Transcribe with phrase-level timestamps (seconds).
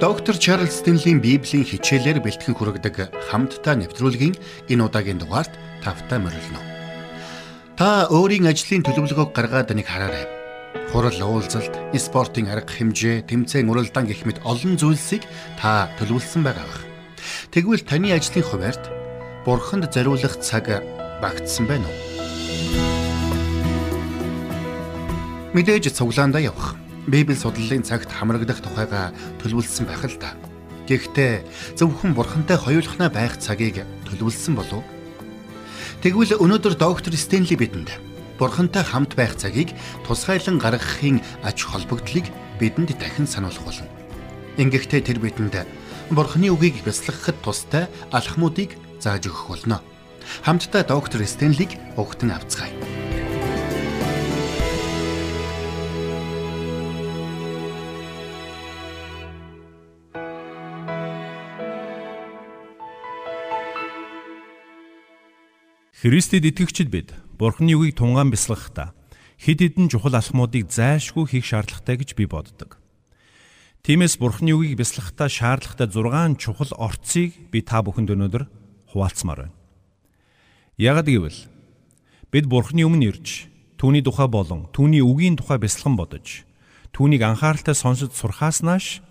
[0.00, 4.32] Доктор Чарлз Стенлийн Библийн хичээлээр бэлтгэн хүргэдэг хамтдаа нэвтрүүлгийн
[4.72, 5.52] энэ удаагийн дугаарт
[5.84, 6.56] тавтай морилно.
[7.76, 10.24] Та өөрийн ажлын төлөвлөгөөг гаргаад нэг хараарай.
[10.88, 15.28] Хурал уулзалт, спортын арга хэмжээ, тэмцээн уралдаан гэх мэт олон зүйлсийг
[15.60, 16.64] та төлөвлөсөн байгаа.
[17.52, 18.84] Тэгвэл таны ажлын хуваарьд
[19.44, 20.80] бурханд зориулах цаг
[21.20, 22.00] багтсан байна уу?
[25.52, 30.36] Мэдээж цуглаандаа явах Библи судлалын цагт хамрагдах тухайга төлөвлөсөн байх л та.
[30.84, 31.44] Гэхдээ
[31.80, 34.84] зөвхөн бурхантай хоёулахна байх цагийг төлөвлөсөн болов.
[36.04, 37.96] Тэгвэл өнөөдөр доктор Стенли бидэнд
[38.36, 39.72] бурхантай хамт байх цагийг
[40.04, 42.28] тусгайлан гаргахын ач холбогдлыг
[42.60, 43.88] бидэнд дахин сануулах болно.
[44.60, 45.64] Ингэхдээ тэр бидэнд
[46.10, 49.80] бурханы үгийг бясалгахад тустай алхмуудыг зааж өгөх болно.
[50.42, 52.89] Хамтдаа доктор Стенлиг угтан авцгаая.
[66.00, 68.96] Христэд итгэгчид бид Бурхны үгийг тунгаан бясалгахдаа
[69.36, 72.80] хэд хэдэн чухал алхмуудыг зайлшгүй хийх шаардлагатай гэж би боддог.
[73.84, 78.48] Тиймээс Бурхны үгийг бясалгахдаа шаардлагатай 6 чухал орцыг би та бүхэнд өнөөдөр
[78.96, 79.56] хуваалцмаар байна.
[80.80, 81.40] Ягд гэвэл
[82.32, 86.48] бид Бурхны өмнө ирж түүний тухай болон түүний үгийн тухай бясалган бодож
[86.96, 89.04] түүнийг анхааралтай сонсож сурхаас нааш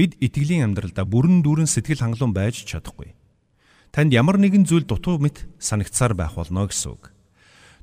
[0.00, 3.12] бид итгэлийн амьдралдаа бүрэн дүүрэн сэтгэл хангалуун байж чадахгүй
[3.92, 7.12] танд ямар нэгэн зүйл дутуу мэт санагцсаар байх болно гэсэн үг.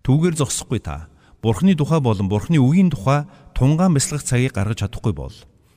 [0.01, 1.07] Түүгээр зогсохгүй та
[1.39, 5.35] Бурхны тухай болон Бурхны үгийн тухай тунгаан бясалгах цагийг гаргаж чадахгүй бол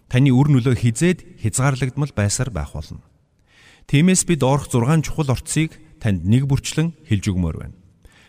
[0.08, 3.04] таны үр нөлөө хизээд хязгаарлагдмал байсаар байх болно.
[3.86, 7.76] Тиймээс бид орох 6 чухал орцыг танд нэг бүрчлэн хэлж өгмөр байна.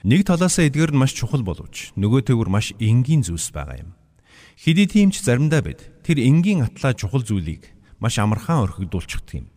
[0.03, 3.95] Нэг талаасаа эдгээр нь маш чухал боловч нөгөө төгөр маш энгийн зүйлс байгаа юм.
[4.59, 7.71] Хэдий тийм ч заримдаа бид тэр энгийн атлаа чухал зүйлийг
[8.03, 9.47] маш амархан орхигдуулчихдаг юм.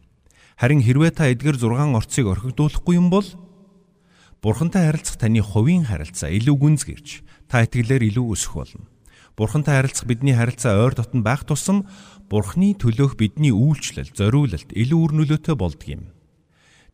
[0.56, 3.28] Харин хэрвээ та эдгээр 6 орцыг орхигдуулахгүй юм бол
[4.40, 8.88] Бурхантай харилцах таны хувийн харилцаа илүү гүнзгийрч та итгэлээр илүү өсөх болно.
[9.36, 11.84] Бурхантай харилцах бидний харилцаа ойр дотн байх тусам
[12.32, 16.08] Бурхны төлөөх бидний үйлчлэл, зориулалт илүү үр нөлөөтэй болдго юм.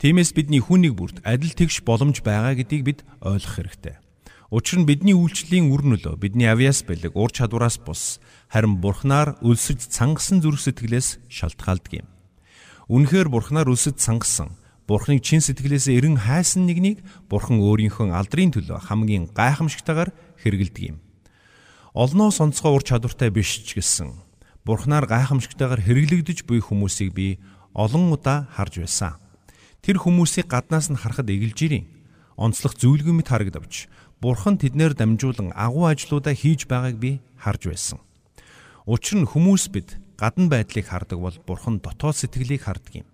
[0.03, 3.97] Тиймээс бидний хүнийг бүрт адил тэгш боломж байгаа гэдгийг бид ойлгох хэрэгтэй.
[4.50, 8.19] Учир нь бидний үйлчлэлийн үр нөлөө бидний авьяас бэлэг, ур чадвараас бус
[8.50, 12.12] харин Бурхнаар өлсөж цангасан зүрх сэтгэлээс шалтгаалдаг юм.
[12.91, 14.59] Үнэхээр Бурхнаар үсэд сангасан
[14.91, 20.10] Бурхныг чин сэтгэлээс эрен хайсан нэгнийг Бурхан өөрийнхөө алдрын төлөө хамгийн гайхамшигтайгаар
[20.43, 20.98] хэрэгэлдэг юм.
[21.94, 24.19] Олноо сонцгоо ур чадвартай биш ч гэсэн
[24.66, 27.38] Бурхнаар гайхамшигтайгаар хэрэглэгдэж буй хүмүүсийг би
[27.70, 29.14] олон удаа харж байсан.
[29.78, 31.87] Тэр хүмүүсийг гаднаас нь харахад эгэлж ирийн.
[32.34, 33.87] Онцлог зүйлгүй мэт харагдавч
[34.19, 37.99] Бурхан тэднэр дамжуулан агуу ажлуудаа хийж байгааг би харж байсан.
[38.87, 43.09] Учир нь хүмүүс бид гадна байдлыг хардаг бол бурхан дотоод сэтгэлийг хардаг юм.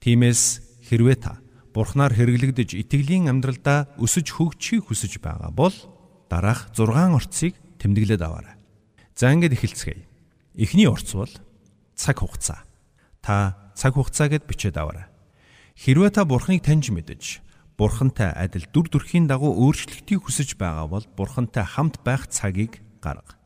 [0.00, 0.42] Тиймээс
[0.86, 1.38] хэрвээ та
[1.74, 5.74] бурхнаар хэрэглэгдэж итгэлийн амьдралдаа өсөж хөгжихийг хүсэж байгаа бол
[6.26, 8.56] дараах 6 орцыг тэмдэглээд аваарай.
[9.14, 10.06] За ингээд эхэлцгээе.
[10.58, 11.30] Эхний орц бол
[11.94, 12.66] цаг хугацаа.
[13.22, 15.06] Та цаг хугацаа гэд бичээд аваарай.
[15.78, 17.44] Хэрвээ та бурхныг таньж мэдэж
[17.80, 23.40] бурхантай адил дүр төрхийн дагуу өөрчлөлтийг хүсэж байгаа бол бурхантай хамт байх цагийг гарга.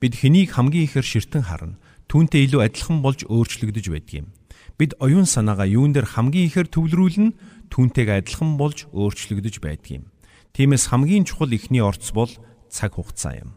[0.00, 1.76] Бид хэнийг хамгийн ихээр ширтэн харна
[2.10, 4.26] түүнтэй илүү адилхан болж өөрчлөгдөж байдаг юм.
[4.74, 10.04] Бид оюун санаагаа юун дээр хамгийн ихээр төвлөрүүлнэ түүнтэйг адилхан болж өөрчлөгдөж байдаг юм.
[10.50, 12.34] Тиймээс хамгийн чухал ихний орц бол
[12.66, 13.54] цаг хугацаа юм.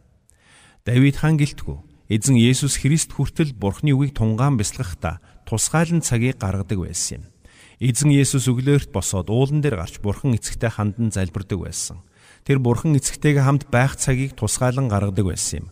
[0.85, 1.81] Давид хаан гэлтгүү
[2.13, 5.17] эзэн Есүс Христ хүртэл Бурхны үгийг тунгаан бясалгахдаа
[5.49, 7.33] тусгайлан цагийг гаргадаг байсан юм.
[7.81, 12.05] Эзэн Есүс өглөөрт босоод уулан дээр гарч Бурхан эцэгтэй хандан залбирдаг байсан.
[12.45, 15.67] Тэр Бурхан эцэгтэйгээ хамт байх цагийг тусгайлан гаргадаг байсан юм.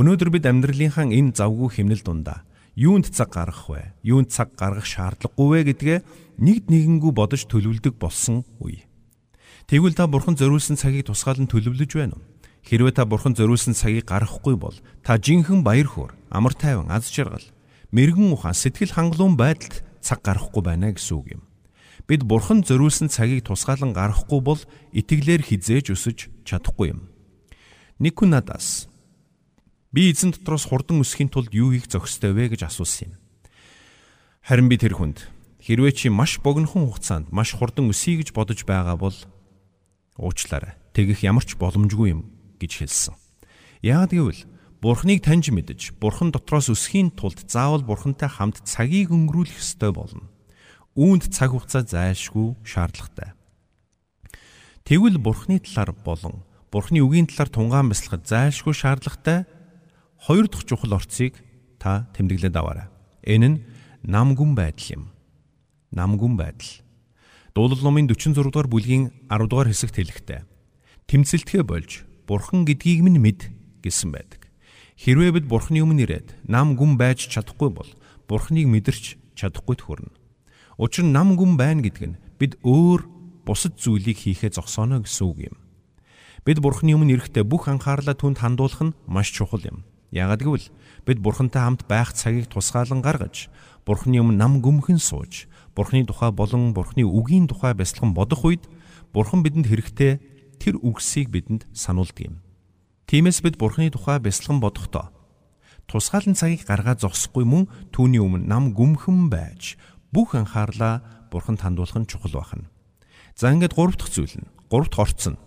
[0.00, 2.40] Өнөөдөр бид амьдралынхаа энэ завгүй хэмнэл дундаа
[2.72, 3.92] юунд цаг гаргах вэ?
[4.00, 5.98] Юунд цаг гаргах шаардлагагүй вэ гэдгээ
[6.40, 8.88] нэгд нэгэнгүү бодож төлөвлөдөг болсон үе.
[9.68, 12.24] Тэгвэл та бурхан зориулсан цагийг тусгаалan төлөвлөж байна уу?
[12.64, 14.72] Хэрвээ та бурхан зориулсан цагийг гаргахгүй бол
[15.04, 17.44] та жинхэнэ баяр хөөр, амар тайван, аз жаргал,
[17.92, 21.42] мэрэгэн ухаан, сэтгэл хангалуун байдалд цаг гаргахгүй байна гэсэн үг юм.
[22.08, 24.60] Бид бурхан зориулсан цагийг тусгаалan гаргахгүй бол
[24.96, 27.12] итгэлээр хизээж өсөж чадахгүй юм.
[28.00, 28.89] Нэг хүн надаас
[29.90, 33.14] Би эзэн дотроос хурдан өсөхийн тулд юу хийх зохистой вэ гэж асуусан юм.
[34.46, 35.26] Харин би тэр хүнд
[35.58, 39.18] хэрвээ чи маш богинохон хугацаанд маш хурдан өсөе гэж бодож байгаа бол
[40.14, 40.78] уучлаарай.
[40.94, 42.30] Тэгэх ямар ч боломжгүй юм
[42.62, 43.18] гэж хэлсэн.
[43.82, 44.42] Яагад гэвэл
[44.80, 50.30] Бурхныг таньж мэдж, Бурхан дотроос өсөхийн тулд заавал Бурхантай хамт цагийг өнгөрүүлэх ёстой болно.
[50.96, 53.36] Үүнд цаг хугацаа зайлшгүй шаардлагатай.
[54.88, 59.44] Тэгвэл Бурхны талаар болон Бурхны үгийн талаар тунгаан бясалгах зайлшгүй шаардлагатай
[60.20, 61.40] хоёр дахь чухал орцыг
[61.80, 62.88] та тэмдэглээд аваарай.
[63.24, 63.58] Энэ нь
[64.04, 65.04] намгүн байдал юм.
[65.96, 66.84] Намгүн байдал.
[67.56, 70.40] Дуулал номын 46 дугаар бүлгийн 10 дугаар хэсэгт хэлэхдээ
[71.08, 73.50] тэмцэлтгэ болж бурхан гэдгийг минь мэд
[73.82, 74.46] гэсэн байдаг.
[75.00, 77.90] Хэрвээ бид бурханы өмнө ирээд нам гүн байж чадахгүй бол
[78.28, 80.12] бурханыг мэдэрч чадахгүйд хүрнэ.
[80.76, 83.08] Учир нь нам гүн байна гэдэг нь бид өөр
[83.48, 85.56] бусад зүйлийг хийхээ зогсооно гэсэн үг юм.
[86.44, 89.88] Бид бурханы өмнө ирэхдээ бүх анхаарлаа түнд хандуулах нь маш чухал юм.
[90.10, 90.66] Яагад гэвэл
[91.06, 93.50] бид бурхантай хамт байх цагийг тусгаалan гаргаж
[93.86, 98.66] бурханы өмнө нам гүмхэн сууж бурханы тухай болон бурханы үгийн тухай бясалган бодох үед
[99.14, 100.18] бурхан бидэнд хэрэгтэй
[100.60, 102.36] тэр үгсийг бидэнд сануулдаг юм.
[103.10, 105.10] Тиймээс бид Бурхны тухай бясалган бодохдоо
[105.90, 109.74] тусгаалan цагийг гаргаад зогсохгүй мөн түүний өмнө нам гүмхэн байж
[110.14, 111.02] бүх анхаарлаа
[111.34, 112.70] Бурханд хандуулах нь чухал байна.
[113.34, 115.42] За ингээд гурав дахь зүйл нь гурав дахь орц нь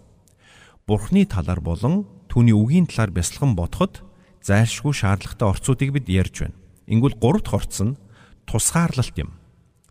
[0.83, 4.03] Бурхны талаар болон түүний үгийн талаар бясалган бодоход
[4.43, 6.57] зайлшгүй шаардлагатай орцуудыг бид ярьж байна.
[6.91, 7.95] Ингүүл гурав дахь орц нь
[8.43, 9.31] тусгаарлалт юм.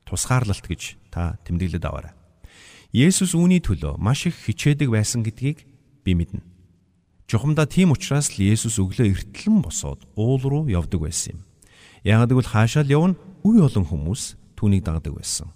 [0.04, 2.12] Тусгаарлалт гэж та тэмдэглэд аваарай.
[2.92, 5.64] Есүс үүний төлөө маш их хичээдэг байсан гэдгийг
[6.04, 6.44] би мэднэ.
[7.24, 11.40] Чухамдаа тийм учраас л Есүс өглөө эртлэн босоод уул руу явдаг байсан юм.
[12.04, 15.48] Яагаад гэвэл хаашаа л явна үе олон хүмүүс түүнийг дагдаг байсан.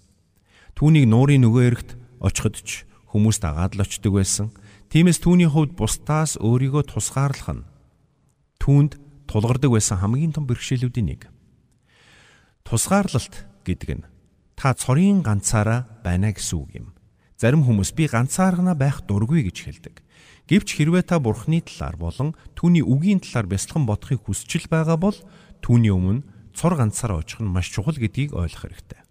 [0.73, 4.49] Түүнийг нуурын нөгөө эрэгт очиход ч хүмүүс дагаад л очдөг байсан.
[4.89, 7.67] Тиймээс түүний хувьд бусдаас өөрийгөө тусгаарлах нь
[8.61, 11.21] түүнд тулгардаг байсан хамгийн том бэрхшээлүүдийн нэг.
[12.63, 14.07] Тусгаарлалт гэдэг нь
[14.57, 16.87] та цорын ганцаараа байна гэсэн үг юм.
[17.37, 19.95] Зарим хүмүүс би ганцаархнаа байх дургүй гэж хэлдэг.
[20.49, 25.17] Гэвч хэрвээ та Бурхны талаар болон түүний үгийн талаар бясалган бодохыг хүсчил байгаа бол
[25.61, 26.25] түүний өмнө
[26.57, 29.05] цор ганцаар очих нь маш чухал гэдгийг ойлгох хэрэгтэй.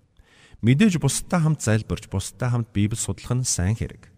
[0.66, 4.10] Мэдээж бусдаа хамт зайлбарч бусдаа хамт Библи судлах нь сайн хэрэг.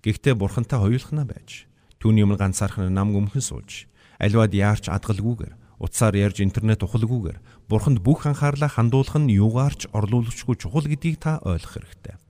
[0.00, 1.68] Гэхдээ Бурхантай хоёулахна байж
[2.00, 3.89] түүний өмнө ганцаархан нам гүмхэн сууж
[4.20, 10.84] аливаад яарч адгалгүйгээр утсаар ярьж интернет ухалгүйгээр Бурханд бүх анхаарлаа хандуулах нь юугаарч орлуулахгүй чухал
[10.84, 12.20] гэдгийг та ойлгох хэрэгтэй.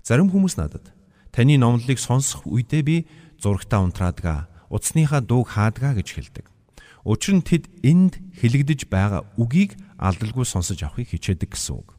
[0.00, 0.96] Зарим хүмүүс надад
[1.28, 2.96] таны номлолыг сонсох үедээ би
[3.36, 6.46] зурагтаа унтраадгаа, утасныхаа дууг хаадгаа гэж хэлдэг.
[7.04, 11.92] Учир нь тэд энд хэлэгдэж байгаа үгийг алдалгүй сонсож авахыг хичээдэг гэсэн үг.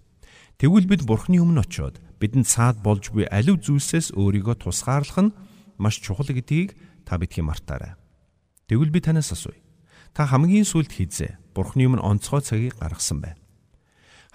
[0.58, 5.36] Тэгвэл бид Бурхны өмнө очиод бидэнд цаад болж буй алив зүйлсээс өөрийгөө тусгаарлах нь
[5.78, 6.74] маш чухал гэдгийг
[7.06, 7.94] та бидхи мартаарай.
[8.68, 9.64] Тэгвэл би танаас асууя.
[10.12, 13.40] Та хамгийн сүүлд хизээ Бурхны өмнө онцгой цагийг гаргасан бай.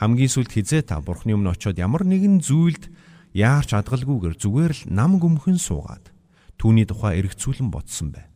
[0.01, 2.89] Хамгийн сүүлд хизээ та Бурхны өмнө очиод ямар нэгэн зүйлд
[3.37, 6.17] яарч адгалгүйгээр зүгээр л нам гүмхэн суугаад
[6.57, 8.33] түүний тухай эргцүүлэн бодсон бай.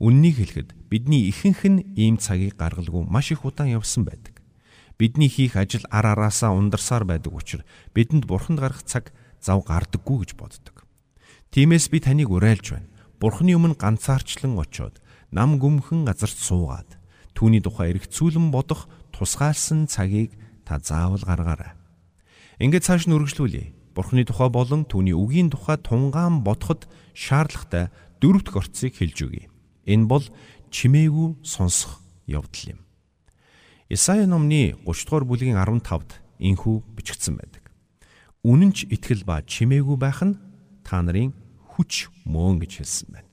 [0.00, 4.40] Үннийг хэлэхэд бидний ихэнх нь ийм цагийг гаргалгүй маш их удаан явсан байдаг.
[4.96, 10.30] Бидний хийх ажил ар араасаа ундарсаар байдаг учраас бидэнд бурханд гарах цаг зав гардаггүй гэж
[10.40, 10.88] боддог.
[11.52, 12.88] Тиймээс би таныг уриалж байна.
[13.20, 14.96] Бурхны өмнө ганцаарчлан очиод
[15.30, 16.98] нам гүмхэн газарт суугаад
[17.34, 20.34] түүний тухай эргцүүлэн бодох тусгаалсан цагийг
[20.66, 21.72] та заавал гаргаарай.
[22.60, 23.72] Ингээд цааш нь үргэлжлүүлье.
[23.94, 27.88] Бурхны тухай болон түүний үгийн тухай тунгаан бодоход шаардлагатай
[28.20, 29.48] дөрөв дэх орцыг хэлж өгье.
[29.86, 30.26] Энэ бол
[30.70, 32.80] чимээгүй сонсох явдал юм.
[33.88, 37.64] Исая номны 30 дугаар бүлгийн 15-д инхүү бичигдсэн байдаг.
[38.46, 40.38] Үнэн ч итгэл ба чимээгүй байх нь
[40.86, 41.34] та нарын
[41.74, 43.29] хүч мөн гэж хэлсэн байна.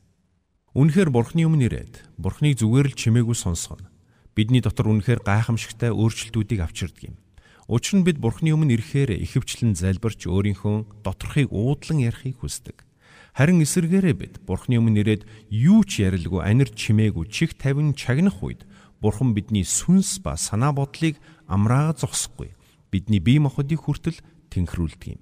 [0.77, 3.89] Үнэхээр Бурхны өмнө ирээд Бурхныг зүгээр л чимээгүй сонсгоно.
[4.37, 7.17] Бидний дотор үнэхээр гайхамшигтай өөрчлөлтүүдийг авчирдаг юм.
[7.65, 12.85] Учир нь бид Бурхны өмнө ирэхээр ихэвчлэн залбирч өөрийнхөө доторхыг уудлан ярихыг хүсдэг.
[13.33, 18.61] Харин эсэргээрээ бид Бурхны өмнө ирээд юу ч ярилгүй анир чимээгүй чих тавин чагнах үед
[19.01, 21.17] Бурхан бидний сүнс ба санаа бодлыг
[21.49, 22.53] амраа зогсохгүй.
[22.93, 24.21] Бидний бие махбодыг хүртэл
[24.53, 25.21] тэнхрүүлдэг юм.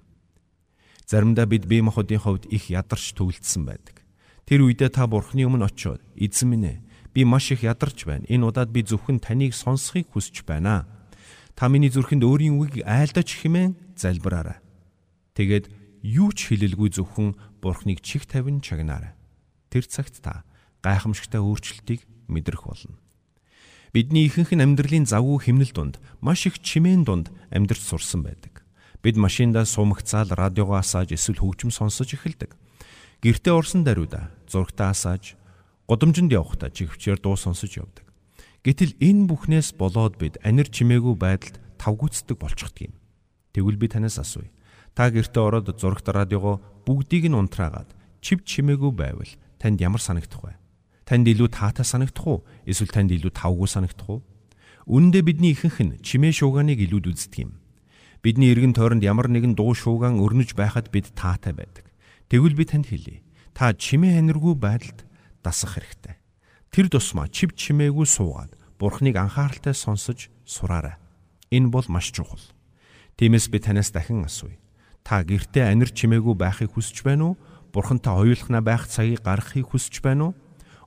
[1.08, 4.05] Заримдаа бид бие махбодын хувьд их ядарч төвлөдсөн байдаг.
[4.46, 6.78] Тэр үедээ та Бурхны өмнө очиод эзэн минь ээ
[7.14, 8.30] би маш их ядарч байна.
[8.30, 10.86] Энэ удаад би зөвхөн таныг сонсхийг хүсэж байна
[11.56, 14.60] Та миний зүрхэнд өөрийн үгийг айлдаж химэн залбираарай.
[15.40, 15.72] Тэгээд
[16.04, 19.16] юу ч хэлэлгүй зөвхөн Бурхныг чих тавин чагнаарай.
[19.72, 20.44] Тэр цагт та
[20.84, 23.00] гайхамшигтай өөрчлөлтийг мэдрэх болно.
[23.96, 28.68] Бидний ихэнх нь амьдралын завгүй химнэл дунд маш их чимээн дунд амьдарч сурсан байдаг.
[29.00, 32.52] Бид машиндаа сумагцаал радиогоо асааж эсвэл хөгжим сонсож эхэлдэг.
[33.26, 35.34] Гэртээ орсон даруйда зургтаа асааж,
[35.90, 38.06] годомжинд явхдаа чихвчээр дуу сонсож явдаг.
[38.62, 42.94] Гэтэл энэ бүхнээс болоод бид анир чимээгүй байдалд тавгүйцдэг болчихдөг юм.
[43.50, 44.54] Тэгвэл би танаас асууя.
[44.94, 47.90] Та гэртээ ороод зурагт радиого бүгдийг нь унтраагаад
[48.22, 50.54] чив чимээгүй байвал танд ямар санагдах вэ?
[51.10, 52.46] Танд илүү таатай санагдах уу?
[52.70, 54.22] Эсвэл танд илүү тавгүй санагдах уу?
[54.86, 57.58] Үүндээ бидний ихэнх нь чимээ шууганыг илүүд үздэг юм.
[58.22, 61.85] Бидний эргэн тойронд ямар нэгэн дуу шуугаан өрнөж байхад бид таатай байдаг.
[62.30, 63.22] Тэгвэл би танд хэлье.
[63.54, 65.06] Та чимээ ханиргүй байдалд
[65.46, 66.18] дасах хэрэгтэй.
[66.74, 71.00] Тэр тусмаа чив чимээгүй суугаад Бурхныг анхааралтай сонсож сураарай.
[71.54, 72.42] Энэ бол маш чухал.
[73.16, 74.60] Тиймээс би танаас дахин асууя.
[75.06, 77.40] Та гэртээ анир чимээгүй байхыг хүсэж байна уу?
[77.72, 80.38] Бурхантай хоёулахна байх цагийг гаргахыг хүсэж байна уу?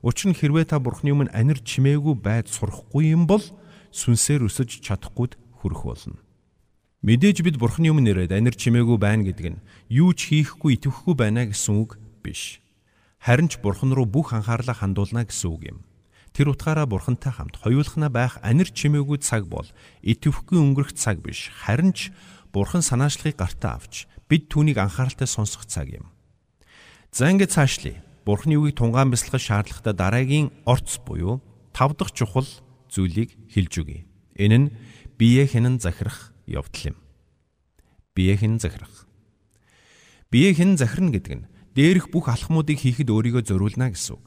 [0.03, 3.41] Учир нь хэрвээ та Бурхны өмнө анир чимээгүй байд сурахгүй юм бол
[3.89, 6.19] сүнсээр өсөж чадахгүйд хүрэх болно.
[6.99, 11.47] Мэдээж бид Бурхны өмнө ирээд анир чимээгүй байна гэдэг нь юу ч хийхгүй итгэхгүй байна
[11.47, 12.59] гэсэн үг биш.
[13.23, 15.79] Харин ч Бурхан руу бүх анхаарлаа хандуулна гэсэн үг юм.
[16.35, 19.63] Тэр утгаараа Бурхантай хамт хоёулахна байх анир чимээгүй цаг бол
[20.03, 21.47] итгэвхгүй өнгөрөх цаг биш.
[21.63, 22.11] Харин ч
[22.51, 26.11] Бурхан санаачлагыг гартаа авч бид түүнийг анхааралтай сонсох цаг юм.
[27.15, 28.03] За ингэ цаашлие.
[28.27, 31.39] Бурхны үгийг тунгаан бясалгах шаардлагатай дараагийн орц буюу
[31.71, 32.47] тав дахь чухал
[32.91, 34.03] зүйлийг хэлж өгье.
[34.35, 34.71] Энэ нь
[35.15, 36.97] бие хянан захирах явдал юм.
[38.17, 39.07] Бие хэн захирах.
[40.33, 44.25] Бие хэн захирна гэдэг нь дээрх бүх алхмуудыг хийхэд өөрийгөө зориулна гэсэн үг.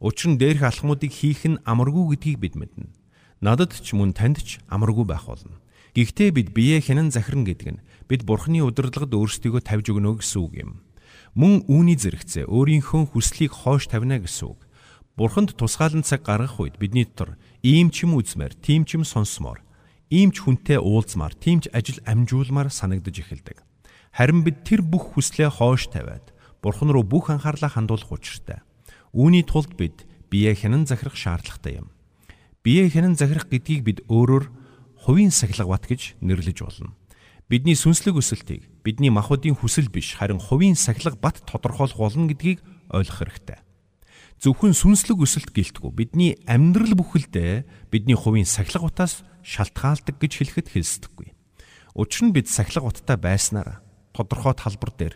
[0.00, 2.90] Учир нь дээрх алхмуудыг хийх нь амаргүй гэдгийг бид мэднэ.
[3.44, 5.60] Надад ч мөн танд ч амаргүй байх болно.
[5.92, 10.52] Гэхдээ бид бие хянан захирна гэдэг нь бид бурхны удирдлагад өөрсдийгөө тавьж өгнө гэсэн үг
[10.58, 10.70] юм.
[11.36, 14.60] Мөн үүний зэрэгцээ өөрийнхөө хүслийг хоош тавина гэсэн үг.
[15.14, 19.62] Бурханд тусгаалan цаг гаргах үед бидний дотор ийм ч юм үзмээр, тийм ч юм сонсмоор
[20.08, 23.60] ийм ч хүнтэй уулзмаар, тийм ч ажил амжуулмаар санагдаж эхэлдэг.
[24.12, 28.66] Харин бид тэр бүх хүслээ хоош тавиад Бурхан руу бүх анхаарлаа хандуулах учиртай.
[29.14, 31.94] Үүний тулд бид бие хянан захирах шаардлагатай юм.
[32.66, 34.50] Бие хянан захирах гэдгийг бид өөрөөр
[35.06, 36.98] хувийн сахилга бат гэж нэрлэж болно.
[37.46, 42.58] Бидний сүнслэг өсөлтийг бидний махбодын хүсэл биш харин хувийн сахилга бат тодорхойлох болно гэдгийг
[42.90, 43.58] ойлгох хэрэгтэй.
[44.38, 51.34] Зөвхөн сүнслэг өсөлт гэлтгүү бидний амьдрал бүхэлдээ бидний хувийн сахилга утаас шалтгаалдаг гэж хэлэхэд хэлсдэггүй.
[51.98, 53.82] Учир нь бид сахилга уттай байснаар
[54.14, 55.14] тодорхой талбар дээр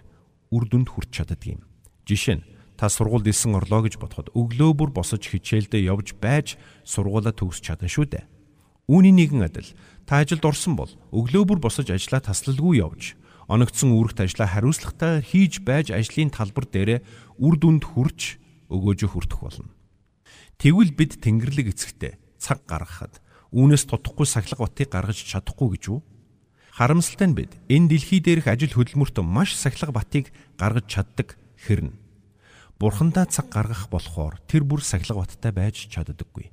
[0.51, 1.63] үр дүнд хүрч чаддаг юм.
[2.03, 7.31] Жишээ нь та сургуульд исэн орлоо гэж бодоход өглөө бүр босож хичээлдээ явж байж сургуулаа
[7.31, 8.27] төгсч чадна шүү дээ.
[8.91, 9.71] Үүний нэгэн адил
[10.03, 13.15] та ажилд орсон бол өглөө бүр босож ажлаа таслалгүй явж
[13.47, 17.07] оногдсон үүрэгт ажлаа хариуцлагатай хийж байж ажлын талбар дээрээ
[17.39, 18.42] үр дүнд хүрч
[18.73, 19.69] өгөөжө хүртэх болно.
[20.57, 23.21] Тэгвэл бид Тэнгэрлэг эцэгтэй цаг гаргахад
[23.53, 26.01] үүнээс тутахгүй сахилга батыг гаргаж чадахгүй гэж үү?
[26.73, 31.93] Харамсалтай нь бид энэ дэлхий дээрх ажил хөдөлмөрт маш сахилга батыг гаргаж чаддаг хэрнэ.
[32.81, 36.51] Бурхандаа цаг гаргах болохоор тэр бүр сахилга баттай байж чаддаггүй.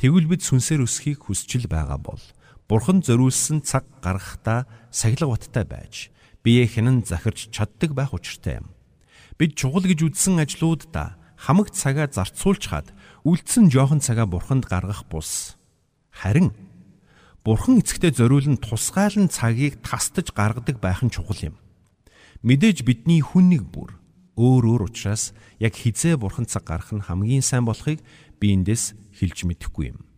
[0.00, 2.22] Тэгвэл бид сүнсээр өсөхийг хүсчил байгаа бол
[2.66, 6.08] Бурхан зориулсан цаг гаргахдаа сахилга баттай байж
[6.42, 8.72] бие хянан захирч чаддаг байх учиртай юм.
[9.38, 12.88] Бид чухал гэж үзсэн ажлуудаа хамаг цагаа зарцуулж хаад
[13.28, 15.60] үлдсэн жоохон цагаа бурханд гаргах бус
[16.08, 16.56] Харин
[17.44, 21.56] Бурхан эцэгтэй зориулн тусгаалan цагийг тастаж гаргадаг байх нь чухал юм.
[22.40, 24.00] Мэдээж бидний хүн нэг бүр
[24.40, 28.00] өөр өөр учраас яг хизээ бурхан цаг гарах нь хамгийн сайн болохыг
[28.40, 30.08] би эндээс хэлж мэдэхгүй юм.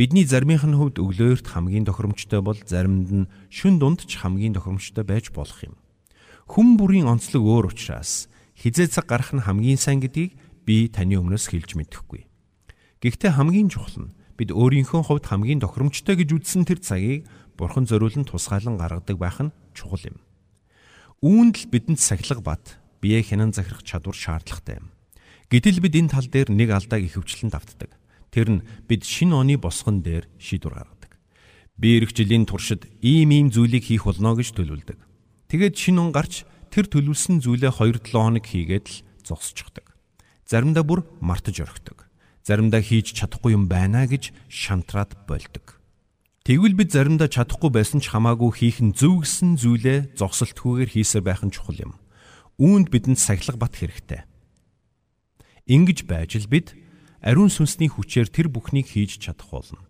[0.00, 5.04] Бидний заримынх нь хувьд өглөөрт хамгийн тохиромжтой бол заримд нь шүн дунд ч хамгийн тохиромжтой
[5.04, 5.76] байж болох юм.
[6.48, 10.32] Хүн бүрийн онцлог өөр учраас хизээ цаг гарах нь хамгийн сайн гэдгийг
[10.66, 12.26] би таны өмнөөс хэлж мэдэхгүй.
[13.00, 18.26] Гэхдээ хамгийн чухал нь бид өөрийнхөө хувьд хамгийн тохиромжтой гэж үзсэн тэр цагийг бурхан зориулан
[18.26, 20.18] тусгаалan гаргадаг байх нь чухал юм.
[21.22, 24.92] Үүнд л бидэнд сахилга бат бие хянан захирах чадвар шаардлагатай юм.
[25.48, 27.94] Гэтэл бид энэ тал дээр нэг алдааг ихэвчлэн давтдаг.
[28.34, 31.12] Тэр нь бид шинэ оны босгон дээр шийдвэр гаргадаг.
[31.78, 34.98] Би эх жилийн туршид ийм ийм зүйлийг хийх болно гэж төлөвлөдөг.
[35.46, 36.42] Тэгээд шинэ он гарч
[36.74, 39.85] тэр төлөвлөсөн зүйлээ 2-7 хоног хийгээд л зогсчихдаг.
[40.46, 42.06] Заримдаа бүр мартаж орхидог
[42.46, 45.82] заримдаа хийж чадахгүй юм байна гэж шантраад болдог.
[46.46, 51.42] Тэгвэл бид заримдаа чадахгүй байсан ч хамаагүй хийх нь зөв гэсэн зүйлээ зогсолтгүйгээр хийсээр байх
[51.42, 51.98] нь чухал юм.
[52.62, 54.22] Үүнд бидэнд сахилга бат хэрэгтэй.
[55.66, 56.78] Ингиж байж л бид
[57.18, 59.82] ариун сүнсний хүчээр тэр бүхнийг хийж чадах болно.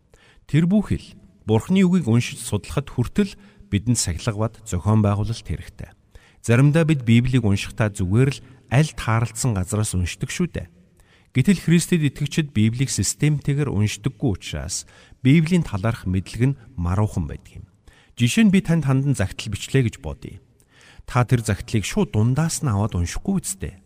[0.49, 1.13] Тэр бүхэл
[1.45, 3.37] Бурхны үгийг уншиж судлахад хүртэл
[3.69, 5.93] бидэнд сахилга бат зохион байгуулалт хэрэгтэй.
[6.41, 10.67] Заримдаа бид Библийг уншихдаа зүгээр л аль тааралцсан газраас уншдаг шүү дээ.
[11.37, 14.89] Гэтэл Христэд итгэгчид Библийг системтэйгээр уншдаггүй учраас
[15.21, 17.67] Библийн талаарх мэдлэг нь маруухан байдаг юм.
[18.17, 20.41] Жишээ нь би танд хандан загтал бичлээ гэж бодъё.
[21.05, 23.85] Та тэр загтлыг шууд дундаас нь аваад уншихгүй үсттэй.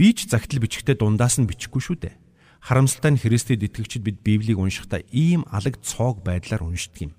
[0.00, 2.16] Би ч загтал бичгтээ дундаас нь бичихгүй шүү дээ.
[2.64, 7.12] Харамсалтай нь Христэд итгэгчид бид Библийг уншихдаа ийм алаг цоог байдлаар уншдаг юм.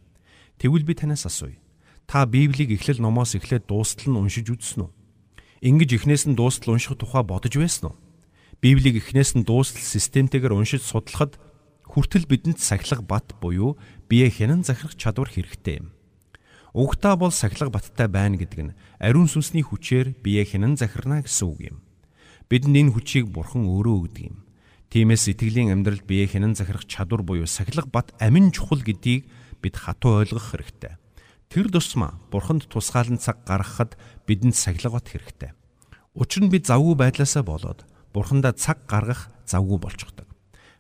[0.58, 1.62] Тэгвэл би танаас асууя.
[2.10, 5.03] Та Библийг эхлэл номоос эхлээд дуустал нь уншиж үзсэн үү?
[5.64, 8.00] Ингиж эхнээс нь дуустал унших тухай бодож байсан уу?
[8.60, 11.40] Библийг эхнээс нь дуустал системтэйгээр уншиж судлахад
[11.88, 13.80] хүртэл бидэнд сахилга бат буюу
[14.12, 15.96] бие хянан захирах чадвар хэрэгтэй юм.
[16.76, 21.60] Угтаа бол сахилга баттай байна гэдэг нь ариун сүнсний хүчээр бие хянан захирна гэсэн үг
[21.72, 21.78] юм.
[22.52, 24.44] Бидэнд энэ хүчийг бурхан өөрөө өгдөг юм.
[24.92, 29.32] Тиймээс сэтгэлийн амьдралд бие хянан захирах чадвар буюу сахилга бат амин чухал гэдгийг
[29.64, 31.00] бид хатуу ойлгох хэрэгтэй.
[31.54, 33.94] Тэр тусмаа бурханд тусгаалan цаг гаргахад
[34.26, 35.54] бидэнд сахилга бат хэрэгтэй.
[36.18, 40.26] Учир нь бид завгүй байдлаасаа болоод бурхандаа цаг гаргах завгүй болчихдог.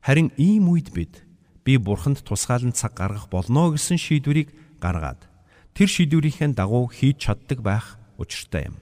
[0.01, 1.21] Харин ийм үед бид
[1.61, 4.49] би бурханд тусгаалan цаг гаргах болно гэсэн шийдвэрийг
[4.81, 5.21] гаргаад
[5.77, 8.81] тэр шийдвэрийнхээ дагуу хийж чаддаг байх учиртай юм.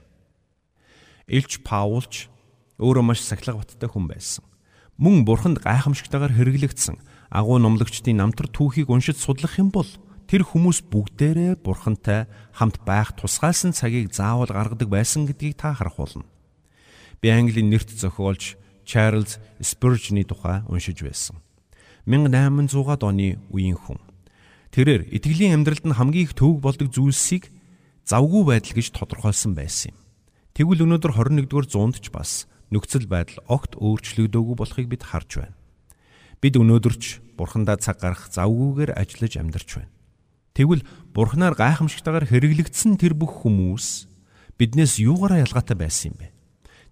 [1.28, 2.32] Илч Паулч
[2.80, 4.48] өөрөө маш сахилга баттай хүн байсан.
[4.96, 6.96] Мөн бурханд гайхамшигтайгаар хэрэглэгдсэн
[7.28, 9.88] агуу номлогчдын намтар түүхийг уншиж судлах юм бол
[10.32, 12.24] тэр хүмүүс бүгдээрээ бурхантай
[12.56, 16.24] хамт байх тусгаалсан цагийг заавал гаргадаг байсан гэдгийг та харах болно.
[17.20, 18.56] Би Английн нэрт зохиолч
[18.88, 21.36] Чарльз Спurgeon-ы тухай уншиж байсан.
[22.08, 24.00] 1800-аад оны үеийн хүн.
[24.72, 27.52] Тэрээр итгэлийн амьдралд нь хамгийн их төвөг болдог зүйлсийг
[28.08, 30.00] завгүй байдал гэж тодорхойлсон байсан юм.
[30.56, 35.60] Тэгвэл өнөөдөр 21-р зуунд ч бас нөхцөл байдал огт өөрчлөгдөөгүй болохыг бид харж байна.
[36.40, 39.92] Бид өнөөдөр ч бурхандаа цаг гарах завгүйгээр ажиллаж амьдарч байна.
[40.52, 40.84] Тэгвэл
[41.16, 44.08] бурхнаар гайхамшигтайгаар хэрэглэгдсэн тэр бүх хүмүүс
[44.60, 46.28] биднээс юугаараа ялгаатай байсан юм бэ?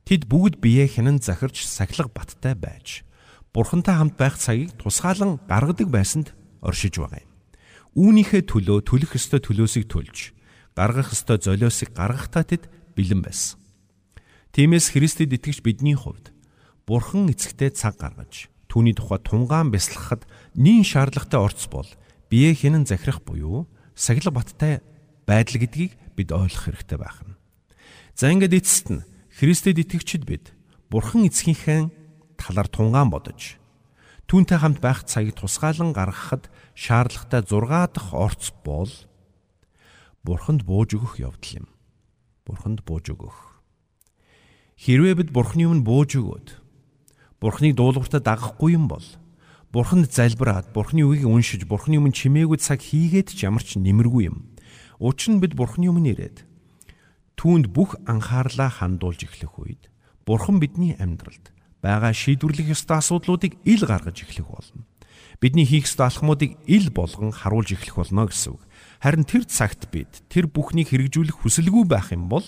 [0.09, 3.05] Тэд бүгд биеэ хянан захирч сахилга баттай байж
[3.52, 6.33] бурхантай хамт байх цагийг тусгаалan гаргадаг байсанд
[6.64, 7.31] оршиж байгаа юм.
[8.00, 10.33] Үүнийхээ төлөө төлөх ёстой төлөөсийг төлж
[10.73, 13.59] гаргах ёстой золиосыг гаргахтаа тэд бэлэн байсан.
[14.55, 16.33] Тиймээс Христэд итгэж бидний хувьд
[16.87, 21.87] Бурхан эцэгтэй цаг гаргаж түүний тухай тунгаан бясалгахад нин шаардлагатай орц бол
[22.31, 23.67] бие хинэн захирах буюу
[23.99, 24.81] сахилга баттай
[25.27, 27.37] байдал гэдгийг бид ойлгох хэрэгтэй байна.
[28.15, 30.55] За ингээд эцэст нь Христэд итгэгчид бид
[30.89, 31.91] Бурхан эцгийнхээ
[32.39, 33.59] талар тунгаан бодож
[34.31, 36.47] түүнтэй хамт байх цагийг тусгаалan гаргахад
[36.79, 38.91] шаардлагатай 6 дахь орц бол
[40.23, 41.67] Бурханд бууж өгөх явдал юм.
[42.47, 43.51] Бурханд бууж өгөх
[44.81, 46.49] Хэрвээ бид Бурхны өмнө бууж өгөөд
[47.41, 49.05] Бурхныг дуулууртаа дагахгүй юм бол
[49.71, 54.50] Бурханд залбираад Бурхны үгийг уншиж Бурхны өмнө чимээгүй цаг хийгээд ч ямар ч нэмэргүй юм.
[54.99, 56.43] Учир нь бид Бурхны өмнө ирээд
[57.38, 59.87] түүнд бүх анхаарлаа хандуулж эхлэх үед
[60.27, 61.55] Бурхан бидний амьдралд
[61.87, 64.90] байгаа шийдвэрлэх ёстой асуудлуудыг ил гаргаж эхлэх болно.
[65.38, 68.62] Бидний хийх ёстой алхмуудыг ил болгон харуулж эхлэх болно гэсэн үг.
[68.99, 72.42] Харин тэр цагт бид тэр бүхнийг хэрэгжүүлэх хүсэлгүй байх юм бол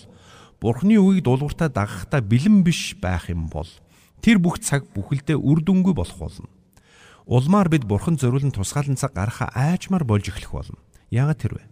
[0.59, 3.71] Бурхны үгийг дуулууртаа дагахтаа бэлэн биш байх юм бол
[4.19, 6.51] тэр бүх цаг бүхэлдээ үр дүнгүй болох болно.
[7.27, 10.79] Улмаар бид Бурхан зориулсан тусгаалan цаг гарахаа айчмаар болж эхлэх болно.
[11.11, 11.65] Яагаад тэр вэ?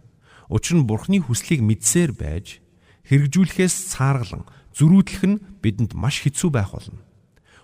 [0.49, 2.63] Учир нь Бурхны хүслийг мэдсээр байж
[3.07, 7.03] хэрэгжүүлэхээс цааргалан зөрүүдлэх нь бидэнд маш хэцүү байх болно.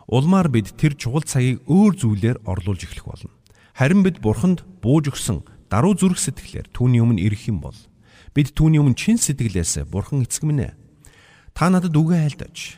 [0.07, 3.31] Улмаар бид тэр чухал цагийг өөр зүйлээр орлуулж эхлэх болно.
[3.75, 7.75] Харин бид Бурханд бууж өгсөн даруй зүрх сэтгэлээр түүний өмнө ирэх юм бол
[8.35, 10.73] бид түүний өмнө чин сэтгэлээс Бурхан эцэг минь ээ
[11.57, 12.77] Та надад үгээ айлдаж.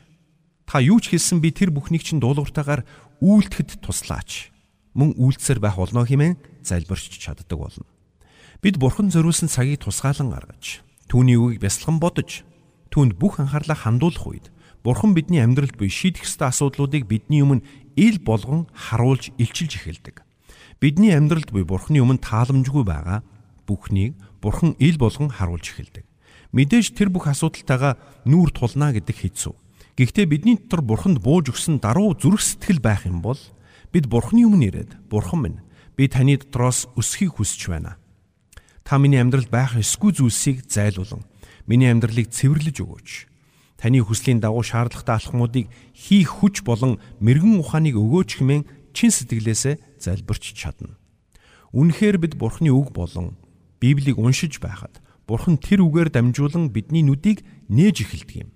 [0.63, 2.87] Та юу ч хэлсэн би тэр бүхнийг чинь дуулууртаагаар
[3.19, 4.55] үйлдэхэд туслаач.
[4.99, 7.87] Мөн үйлдсээр байх болно хэмээн залбирч чаддаг болно.
[8.59, 12.43] Бид бурхан зориулсан цагийг тусгаалan гаргаж, түүний үгийг бясалган бодож,
[12.91, 14.51] түүнд бүх анхаарлаа хандуулах үед
[14.83, 17.63] бурхан бидний амьдралд буй шийдэх ёстой асуудлуудыг бидний өмнө
[17.95, 20.19] ил болгон харуулж илчилж эхэлдэг.
[20.83, 23.23] Бидний амьдралд буй бурханы өмнө тааламжгүй байгаа
[23.67, 26.03] бүхнийг бурхан ил болгон харуулж эхэлдэг.
[26.51, 29.53] Мэдээж тэр бүх асуудалтайгаа нүүр тулна гэдэг хэцүү.
[29.99, 33.37] Гэхдээ бидний дотор бурханд бууж өгсөн даруй зүрх сэтгэл байх юм бол
[33.91, 35.59] бид бурханы өмнө ирээд бурхан минь
[35.97, 37.97] би таны дотроос өсөхийг хүсэж байна.
[38.87, 41.27] Та миний амьдралд байх эсгүй зүйлсийг зайлуулан
[41.67, 43.09] миний амьдралыг цэвэрлэж өгөөч.
[43.77, 48.63] Таны хүслийн дагуу шаардлагатай алхмуудыг хийх хүч болон мэрэгэн ухааныг өгөөч хэмээн
[48.95, 50.97] чин сэтгэлээсээ залбирч чадна.
[51.71, 53.37] Үнэхээр бид Бурхны үг болон
[53.79, 58.51] Библийг уншиж байхад Бурхан тэр үгээр дамжуулан бидний нүдийг нээж эхэлдэг юм.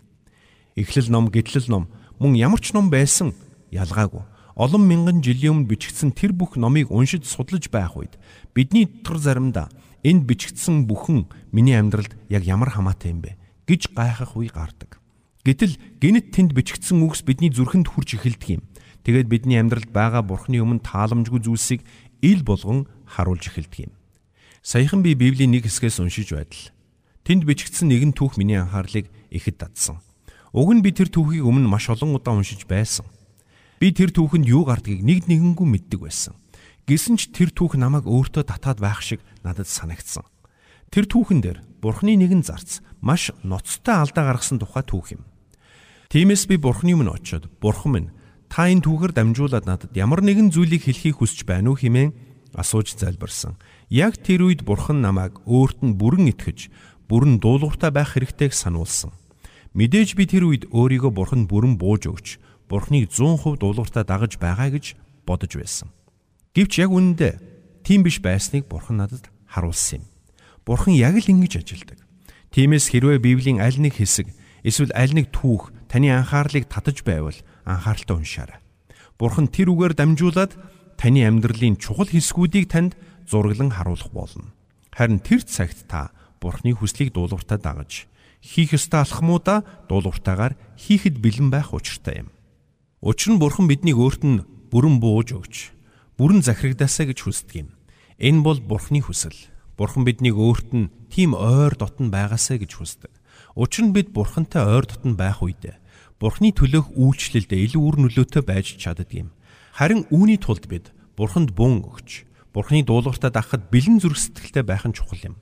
[0.73, 1.85] Эхлэл ном, гэтлэл ном
[2.17, 3.37] мөн ямар ч ном байсан
[3.69, 4.25] ялгаагүй.
[4.53, 8.21] Олон мянган жилийн өмнө бичигдсэн тэр бүх номыг уншиж судлаж байх үед
[8.53, 9.73] бидний дотор заримдаа
[10.05, 13.33] энд бичигдсэн бүхэн миний амьдралд яг ямар хамаатай юм бэ
[13.65, 15.01] гэж гайхах үе гардаг.
[15.41, 18.63] Гэтэл гинт тэнд бичигдсэн үгс бидний зүрхэнд хурж эхэлдэг юм.
[19.01, 21.81] Тэгээд бидний амьдралд байгаа бурхны өмнө тааламжгүй зүйлсийг
[22.21, 23.93] ил болгон харуулж эхэлдэг юм.
[24.61, 26.71] Саяхан би Библийн нэг хэсгээс уншиж байтал
[27.25, 29.99] тэнд бичигдсэн нэгэн түүх миний анхаарлыг ихэд татсан.
[30.53, 33.09] Уг нь би тэр түүхийг өмнө маш олон удаа уншиж байсан.
[33.83, 36.39] Би тэр түүхэнд юу гардгийг нэг нэгэнгүй мэддэг байсан.
[36.87, 40.23] Гэсэн ч тэр түүх намайг өөртөө татаад байх шиг надад санагдсан.
[40.87, 45.27] Тэр түүхэн дээр Бурхны нэгэн зарц маш ноцтой алдаа гаргасан тухай түүх юм.
[46.07, 48.09] Тиймээс би Бурхны өмнө очиод Бурхан минь
[48.47, 52.15] та энэ түүхээр дамжуулаад надад ямар нэгэн зүйлийг хэлхийг хүсэж байна уу хэмээн
[52.55, 53.59] асууж залбирсан.
[53.91, 56.71] Яг тэр үед бурхан намайг өөрт нь бүрэн итгэж,
[57.11, 59.11] бүрэн дуулууртай байх хэрэгтэйг сануулсан.
[59.75, 64.95] Мэдээж би тэр үед өөрийгөө бурхан бүрэн бууж өгч, бурханыг 100% дуулууртай дагаж байгаа гэж
[65.25, 65.89] бодож байсан.
[66.53, 67.33] Гэвч яг үнэндээ
[67.83, 70.05] тийм биш байсныг бурхан надад харуулсан юм.
[70.65, 71.99] Бурхан яг л ингэж ажилдаг.
[72.53, 74.29] Тиймээс хэрвээ Библийн аль нэг хэсэг
[74.63, 78.59] эсвэл аль нэг түүх таны анхаарлыг татаж байвал анхааралтай уншаарай.
[79.17, 80.53] Бурхан тэр үгээр дамжуулаад
[80.95, 82.93] таны амьдралын чухал хэсгүүдийг танд
[83.27, 84.53] зураглан харуулах болно.
[84.93, 88.05] Харин тэр цагт та Бурханы хүслийг дуулууртаа дагаж
[88.43, 92.29] хийх ёстой алхмуудаа дуулууртаагаар хийхэд бэлэн байх учиртай юм.
[93.03, 95.75] Учир нь Бурхан биднийг өөрт нь бүрэн бууж өгч,
[96.15, 97.69] бүрэн захирагдаасаа гэж хүсдэг юм.
[98.15, 99.35] Энэ бол Бурханы хүсэл.
[99.75, 103.11] Бурхан биднийг өөрт нь тийм ойр дотн байгаасаа гэж хүсдэг.
[103.59, 105.75] Учир нь бид Бурхантай ойр дотн байх үед
[106.15, 109.35] Бурханы төлөөх үйлчлэлд илүү үр нөлөөтэй байж чаддаг юм.
[109.75, 112.23] Харин үүний тулд бид Бурханд бун өгч,
[112.55, 115.35] Бурханы дуулууртаа дагахад бэлэн зүрх сэтгэлтэй байх нь чухал юм.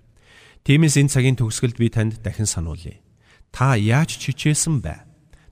[0.66, 2.98] Тиймээс энэ цагийн төгсгөлд би танд дахин сануулъя.
[3.54, 5.06] Та яаж чичээсэн бай?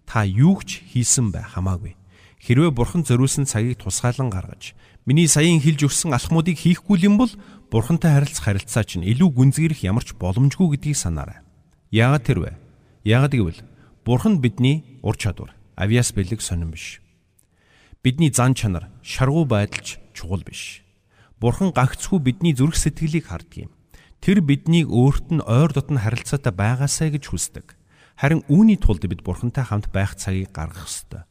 [0.10, 1.99] Та юу ч хийсэн бай хамаагүй.
[2.40, 4.72] Хэрвээ Бурхан зориулсан цагийг тусгаалan гаргаж,
[5.04, 7.32] миний саяын хэлж өгсөн алхмуудыг хийхгүй юм бол
[7.68, 11.44] Бурхантай харилцах харилцаа чинь илүү гүнзгийрэх ямар ч боломжгүй гэдгийг санаарай.
[11.92, 12.52] Яагаад тэрвэ?
[13.04, 13.60] Яагаад гэвэл
[14.08, 17.04] Бурхан бидний ур чадвар, авиас бэлэг сонирн биш.
[18.02, 20.82] Бидний зан чанар, шаргуу байдалч чухал биш.
[21.38, 23.72] Бурхан гагцхүү бидний зүрх сэтгэлийг харддаг юм.
[24.24, 27.76] Тэр биднийг өөрт нь ойр дотн харилцаатай байгаасаа гэж хүсдэг.
[28.20, 31.29] Харин үүний тулд бид Бурхантай хамт байх цагийг гаргах ёстой.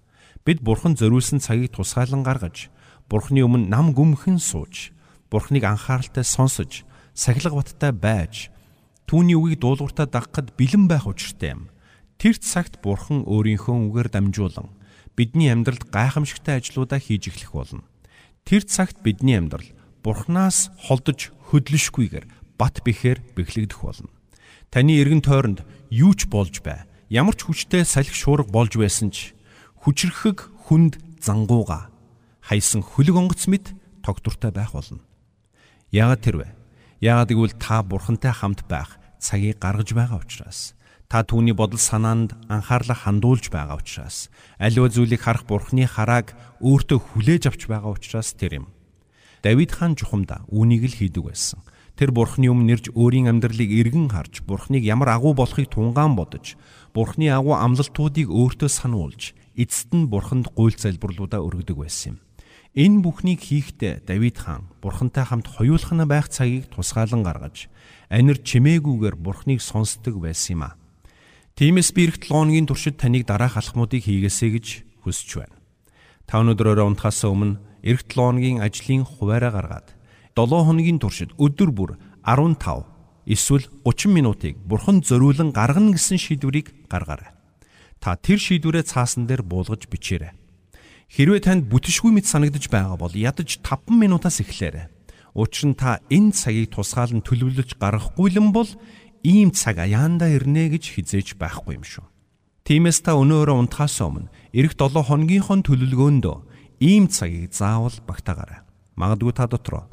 [0.48, 2.72] Бид Бурхан зориулсан цагийг тусгаалan гаргаж,
[3.12, 4.96] Бурханы өмнө нам гүмхэн сууж,
[5.28, 8.48] Бурханыг анхааралтай сонсож, сахилга баттай байж,
[9.08, 11.72] Түүний үгийг дуулууртаа дагахад бэлэн байх учиртай юм.
[12.20, 14.68] Тэр цагт Бурхан өөрийнхөө үгээр дамжуулан
[15.16, 17.84] бидний амьдралд гайхамшигтай ажлуудаа хийж эхлэх болно.
[18.44, 19.64] Тэр цагт бидний амьдрал
[20.04, 24.12] Бурханаас холдож хөдлөшгүйгээр бат бэхээр бэхлэгдэх болно.
[24.68, 26.84] Таны эргэн тойронд юу ч болж бай.
[27.08, 29.32] Ямар ч хүчтэй салхи шуурга болж байсан ч
[29.82, 31.90] хүчрхэг хүнд зангууга
[32.42, 35.04] хайсан хөлөг онгоц мэд тогтвортой байх болно.
[35.92, 36.48] Яагаад тэрвэ?
[37.00, 40.74] Яагаад гэвэл та бурхантай хамт байх цагийг гаргаж байгаа учраас
[41.08, 44.28] та түүний бодол санаанд анхаарлаа хандуулж байгаа учраас
[44.60, 48.66] аливаа зүйлийг харах бурхны харааг өөртөө хүлээж авч байгаа учраас тэр юм.
[49.40, 51.64] Давид хаан чухамда үүнийг л хийдэг байсан.
[51.96, 56.60] Тэр бурхны өмнө нэрж өөрийн амьдралыг эргэн харж бурхныг ямар агуу болохыг тунгаан бодож
[56.92, 62.18] бурхны агуу амлалтуудыг өөртөө сануулж эцэст нь бурханд гуйл залбирлуудаа өргөдөг байсан юм.
[62.78, 67.66] Энэ бүхнийг хийхдээ Давид хаан бурхантай хамт хоёулахна байх цагийг тусгаалan гаргаж
[68.06, 70.78] анир чимээгүйгээр бурхныг сонсдог байсан юм а.
[71.58, 74.66] Тиймээс би эрт 7 хоногийн туршид таныг дараах алхмуудыг хийгээсэй гэж
[75.02, 75.58] хүсэж байна.
[76.28, 79.88] Та өнөөдөр өрөө унтахаас өмнө эрт 7 хоногийн ажлын хуваараа гаргаад
[80.38, 81.90] 7 хоногийн туршид өдөр бүр
[82.22, 82.86] 15
[83.26, 87.37] эсвэл 30 минутыг бурханд зориулан гаргана гэсэн шийдвэрийг гаргаарай.
[87.98, 90.32] Та тэр шийдвэрээ цаасан дээр буулгаж бичээрэй.
[91.08, 94.92] Хэрвээ танд бүтшгүй мэт санагдаж байгаа бол ядаж 5 минутаас эхлээрэй.
[95.34, 98.68] Учир нь та энэ цагийг тусгаалan төлөвлөж гаргахгүй юм бол
[99.24, 102.04] ийм цаг аяанда ирнэ гэж хизээж байхгүй юм шүү.
[102.68, 106.36] Тиймээс та өнөөрөө унтахаас өмнө эх 7 хоногийнхоо төлөвлөгөөндөө
[106.84, 108.62] ийм цагийг заавал багтаагаарай.
[108.98, 109.88] Магадгүй та дотроо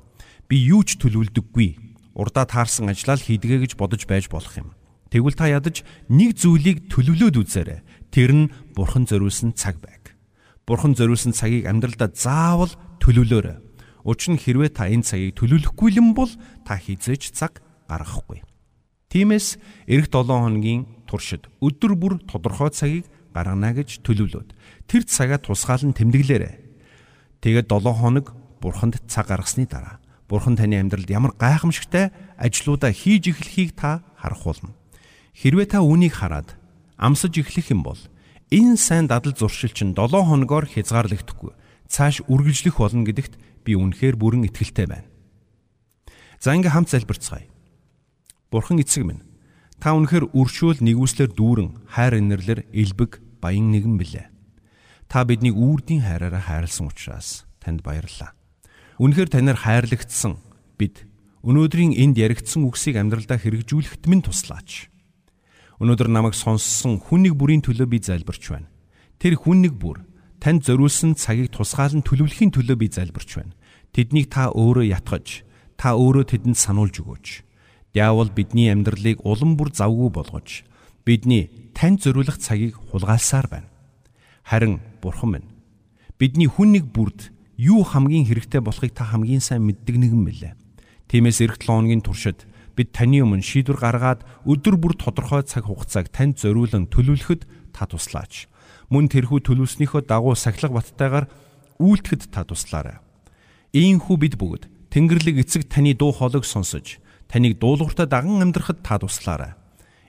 [0.50, 1.70] би юу ч төлөвлөдөггүй.
[2.16, 4.72] Урдаа таарсан ажлаа л хийдгээ гэж бодож байж болох юм.
[5.10, 7.80] Тэгвэл та ядаж нэг зүйлийг төлөвлөөд үзээрэй.
[8.16, 10.16] Тэр нь бурхан зориулсан цаг байг.
[10.64, 12.72] Бурхан зориулсан цагийг амьдралдаа заавал
[13.04, 13.60] төлөвлөөрэй.
[14.08, 16.32] Учир нь хэрвээ та энэ цагийг төлөвлөхгүй юм бол
[16.64, 17.60] та хизээж цаг
[17.92, 18.40] гаргахгүй.
[19.12, 19.60] Тиймээс
[19.92, 24.56] эх 7 хоногийн туршид өдөр бүр тодорхой цагийг гаргана гэж төлөвлөд.
[24.88, 26.56] Тэр цагаа тусгаалan тэмдэглээрэй.
[27.44, 28.32] Тэгээд 7 хоног
[28.64, 30.00] бурханд цаг гаргасны дараа
[30.32, 34.72] бурхан таны амьдралд ямар гайхамшигтай ажлуудаа хийж эхлэхийг та харах болно.
[35.36, 36.56] Хэрвээ та үүнийг хараад
[36.98, 38.00] амсаж эхлэх юм бол
[38.54, 41.58] Энэ сайн дадал зуршил чинь 7 хоногоор хязгаарлагдахгүй
[41.90, 45.10] цааш үргэлжлэх болно гэдэгт би үнэхээр бүрэн итгэлтэй байна.
[46.38, 47.50] За ингээ хамт залбирцгаая.
[48.54, 49.26] Бурхан эцэг минь
[49.82, 54.30] та үнэхээр өршөөл нэгүслэр дүүрэн хайр инэрлэр элбэг баян нэгэн билээ.
[55.10, 58.38] Та биднийг үрдийн хайраараа хайрлсан учраас танд баярлалаа.
[59.02, 60.38] Үнэхээр танаар хайрлагдсан
[60.78, 61.10] бид
[61.42, 64.94] өнөөдрийн энд яригдсан үгсийг амьдралдаа хэрэгжүүлэхэд минь туслаач.
[65.80, 68.72] Өнөөдөр намайг сонссон хүн нэг бүрийн төлөө би залбирч байна.
[69.20, 70.04] Тэр хүн нэг бүр
[70.40, 73.56] танд зориулсан цагийг тусгаалan төлөвлөхийн төлөө би залбирч байна.
[73.92, 75.44] Тэднийг та өөрөө ятгаж,
[75.76, 77.28] та өөрөө тэдэнд сануулж өгөөч.
[77.96, 80.64] Диавол бидний амьдралыг улам бүр завгүй болгож,
[81.04, 83.72] бидний танд зориулах цагийг хулгайлсаар байна.
[84.44, 85.56] Харин Бурхан минь
[86.20, 90.54] бидний хүн нэг бүрд юу хамгийн хэрэгтэй болохыг та хамгийн сайн мэддэг нэгэн мэлээ.
[91.12, 96.12] Тиймээс эх 7 хоногийн туршид бид таны өмнө шийдвэр гаргаад өдөр бүр тодорхой цаг хугацааг
[96.12, 98.52] танд зориулан төлөвлөхөд та туслаач.
[98.92, 101.26] Мөн тэрхүү төлөвснийхөө дагуу сахилга баттайгаар
[101.80, 103.00] үйлдэхэд та туслаарай.
[103.74, 109.60] Ийхүү бид бүгд Тэнгэрлэг эцэг таны дуу хоолойг сонсож, таныг дуулууртаа даган амьдрахад та туслаарай.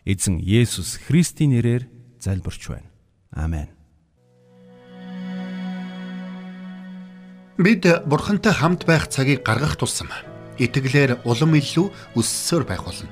[0.06, 1.90] Эзэн Есүс Христийн нэрээр
[2.22, 2.86] залбирч байна.
[3.34, 3.66] Амен.
[7.58, 10.06] Бид бурхантай хамт байх цагийг гаргах тусам
[10.58, 13.10] итгэлээр улам илүү өссөөр байх болно.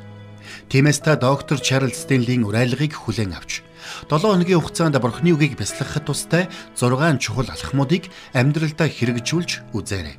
[0.69, 3.63] Тиймээс та доктор Чарлз Стенлийн уриалгыг хүлээн авч
[4.09, 10.17] 7 хоногийн хугацаанд бурхны үгийг бясалгахад тустай 6 чухал алхмуудыг амьдралдаа хэрэгжүүлж үзээрэй.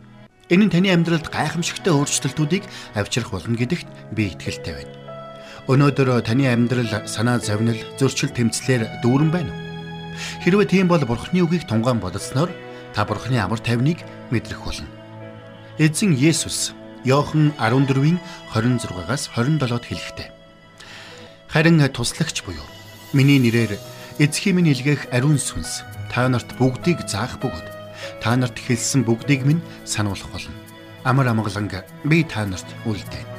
[0.54, 4.94] Энэ нь таны амьдралд гайхамшигтай өөрчлөлтүүдийг авчрах болно гэдэгт би итгэлтэй байна.
[5.66, 9.66] Өнөөдөр таны амьдрал санаа зовнил, зөрчил тэмцлэр дүүрэн байна уу?
[10.46, 12.54] Хэрвээ тийм бол бурхны үгийг тунгаан бодсноор
[12.94, 14.86] та бурхны амар тайвныг мэдрэх болно.
[15.82, 18.18] Эзэн Есүс Иохан 14-ийн
[18.50, 20.30] 26-аас 27-д хэлэхдээ
[21.54, 22.66] Харин туслагч буюу
[23.14, 23.78] миний нэрээр
[24.18, 27.68] эзхийн минь илгээх ариун сүнс та нарт бүгдийг заах бөгөөд
[28.26, 30.58] та нарт хэлсэн бүгдийг минь сануулах болно.
[31.06, 33.30] Амар амгаланг би та нарт үлдээн.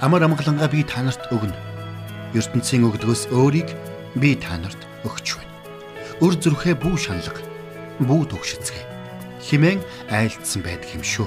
[0.00, 1.58] Амар амгалангаа би та нарт өгнө.
[2.38, 3.74] ертөнцийн өгдгөөс өөрийг
[4.14, 5.54] би та нарт өгч байна.
[6.22, 7.42] Өр зүрхээ бүү шаналга,
[7.98, 8.84] бүү төгшөцгөө.
[9.42, 9.82] Химэн
[10.14, 11.26] айлдсан байдаг юм шүү.